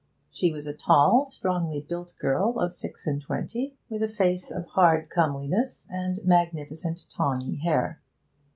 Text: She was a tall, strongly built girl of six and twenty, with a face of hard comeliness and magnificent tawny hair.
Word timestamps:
She 0.31 0.51
was 0.51 0.65
a 0.65 0.73
tall, 0.73 1.27
strongly 1.27 1.79
built 1.79 2.15
girl 2.19 2.57
of 2.59 2.73
six 2.73 3.05
and 3.05 3.21
twenty, 3.21 3.75
with 3.87 4.01
a 4.01 4.07
face 4.07 4.49
of 4.49 4.65
hard 4.69 5.11
comeliness 5.11 5.85
and 5.91 6.19
magnificent 6.25 7.05
tawny 7.11 7.57
hair. 7.57 8.01